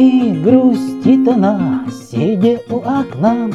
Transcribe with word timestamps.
И 0.00 0.32
грустит 0.42 1.28
она, 1.28 1.84
сидя 1.90 2.58
у 2.70 2.76
окна, 2.76 3.50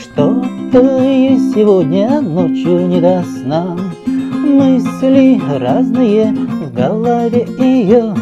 Что-то 0.00 1.02
ей 1.02 1.36
сегодня 1.52 2.20
ночью 2.20 2.86
не 2.86 3.00
до 3.00 3.24
сна. 3.24 3.76
Мысли 4.06 5.40
разные 5.58 6.32
в 6.32 6.72
голове 6.72 7.48
ее, 7.58 8.14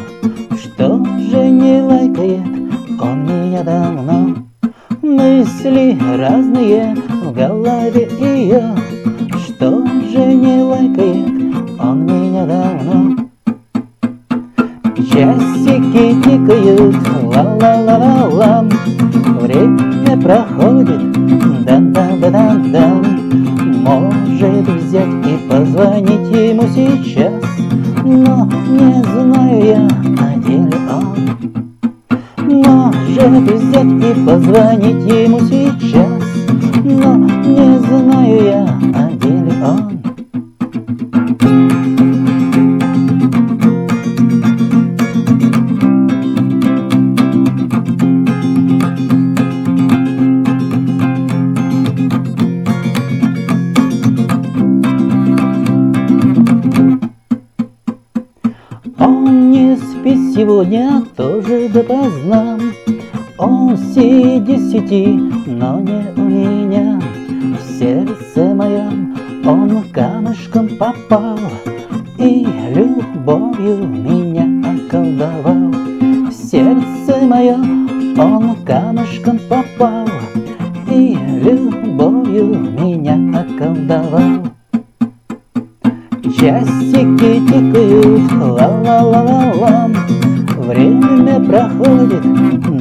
Что 0.57 1.05
же 1.05 1.51
не 1.51 1.83
лайкает 1.83 2.47
он 2.99 3.25
меня 3.27 3.63
давно? 3.63 4.37
Мысли 5.03 5.99
разные 6.17 6.97
в 7.25 7.35
голове 7.35 8.09
ее, 8.19 8.75
Что 9.39 9.87
же 9.87 10.33
не 10.33 10.63
лайкает 10.63 11.79
он 11.79 12.07
меня 12.07 12.47
давно? 12.47 13.17
Часики 15.81 16.21
тикают, 16.23 16.97
ла-ла-ла-ла-ла. 17.23 18.65
Время 19.41 20.21
проходит, 20.21 21.01
да-да-да-да-да. 21.65 22.87
Может 23.83 24.69
взять 24.69 25.27
и 25.27 25.49
позвонить 25.49 26.29
ему 26.37 26.65
сейчас 26.75 27.33
Но 28.05 28.47
не 28.69 29.03
знаю 29.03 29.65
я, 29.65 29.89
один 30.23 30.67
ли 30.67 30.79
он. 30.91 31.07
Может 32.47 33.51
взять 33.55 34.05
и 34.05 34.27
позвонить 34.27 35.05
ему 35.11 35.41
сейчас 35.41 36.23
Но 36.85 37.15
не 37.17 37.79
знаю 37.79 38.10
Спит 60.01 60.35
сегодня 60.35 61.03
тоже 61.15 61.69
допоздна. 61.69 62.59
В 63.37 63.77
сети, 63.77 65.09
но 65.47 65.79
не 65.81 66.07
у 66.17 66.23
меня. 66.23 66.99
В 67.29 67.79
сердце 67.79 68.55
моем 68.55 69.15
он 69.45 69.85
камушком 69.93 70.69
попал 70.79 71.39
И 72.17 72.47
любовью 72.75 73.87
меня 73.87 74.47
околдовал. 74.71 75.71
В 75.71 76.33
сердце 76.33 77.27
моем 77.27 78.17
он 78.19 78.57
камушком 78.65 79.39
попал 79.51 80.09
И 80.91 81.15
любовью 81.43 82.57
меня 82.57 83.17
околдовал 83.39 84.51
Часики 86.41 87.39
тикают, 87.49 88.33
ла-ла-ла-ла-ла 88.33 89.91
Время 90.57 91.39
проходит, 91.39 92.23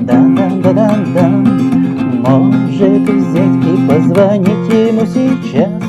да-да-да-да-да. 0.06 1.28
Может 2.24 3.02
взять 3.02 3.66
и 3.66 3.86
позвонить 3.86 4.72
ему 4.72 5.06
сейчас 5.06 5.84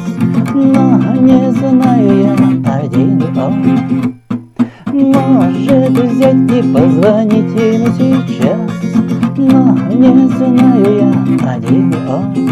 Но 0.53 0.99
не 1.21 1.53
знаю 1.53 2.19
я, 2.19 2.35
один 2.75 3.23
он. 3.39 4.17
Может 4.93 5.91
взять 5.91 6.51
и 6.51 6.63
позвонить 6.75 7.55
ему 7.55 7.87
сейчас 7.97 8.69
Но 9.37 9.79
не 9.95 10.27
знаю 10.27 11.13
я, 11.39 11.53
один 11.53 11.95
он 12.09 12.51